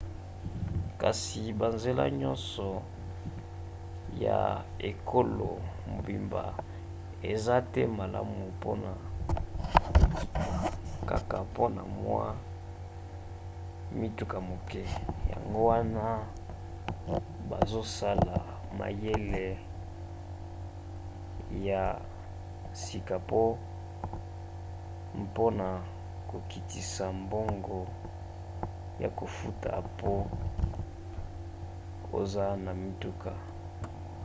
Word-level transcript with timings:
kasi 1.03 1.41
banzela 1.59 2.05
nyonso 2.21 2.69
ya 4.25 4.39
ekolo 4.91 5.51
mobimba 5.89 6.43
eza 7.31 7.55
te 7.73 7.81
malamu 7.97 8.37
mpona 8.53 8.91
nkita 8.99 9.09
kaka 11.09 11.37
mpona 11.49 11.81
mwa 12.03 12.23
mituka 13.99 14.37
moke 14.49 14.81
yango 15.31 15.59
wana 15.69 16.03
bazosala 17.49 18.35
mayele 18.79 19.45
ya 21.67 21.83
sika 22.83 23.15
mpona 25.23 25.67
kokitisa 26.31 27.05
mbongo 27.21 27.79
ya 29.01 29.09
kofuta 29.19 29.69
mpo 29.89 30.11
oza 32.19 32.45
na 32.63 32.71
motuka 32.81 33.31